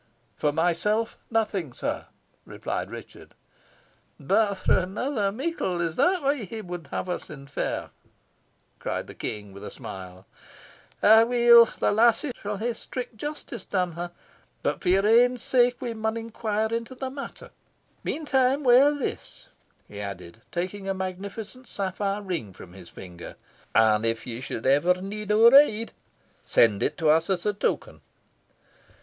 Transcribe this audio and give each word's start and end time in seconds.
"For 0.35 0.51
myself 0.51 1.19
nothing, 1.29 1.73
sire," 1.73 2.07
replied 2.43 2.89
Richard. 2.89 3.35
"But 4.19 4.55
for 4.55 4.75
another 4.75 5.31
meikle 5.31 5.79
is 5.79 5.95
that 5.95 6.23
what 6.23 6.51
ye 6.51 6.61
wad 6.61 6.87
hae 6.87 7.01
us 7.13 7.29
infer?" 7.29 7.91
cried 8.79 9.05
the 9.05 9.13
King, 9.13 9.53
with 9.53 9.63
a 9.63 9.69
smile. 9.69 10.25
"Aweel, 11.03 11.65
the 11.77 11.91
lassie 11.91 12.31
shall 12.41 12.57
hae 12.57 12.73
strict 12.73 13.15
justice 13.15 13.63
done 13.63 13.91
her; 13.91 14.09
but 14.63 14.81
for 14.81 14.89
your 14.89 15.05
ain 15.05 15.37
sake 15.37 15.79
we 15.79 15.93
maun 15.93 16.17
inquire 16.17 16.73
into 16.73 16.95
the 16.95 17.11
matter. 17.11 17.51
Meantime, 18.03 18.63
wear 18.63 18.91
this," 18.95 19.49
he 19.87 20.01
added, 20.01 20.41
taking 20.51 20.89
a 20.89 20.95
magnificent 20.95 21.67
sapphire 21.67 22.23
ring 22.23 22.53
from 22.53 22.73
his 22.73 22.89
finger, 22.89 23.35
"and, 23.75 24.03
if 24.03 24.25
you 24.25 24.41
should 24.41 24.65
ever 24.65 24.95
need 24.99 25.31
our 25.31 25.53
aid, 25.53 25.91
send 26.43 26.81
it 26.81 26.97
to 26.97 27.11
us 27.11 27.29
as 27.29 27.45
a 27.45 27.53
token." 27.53 28.01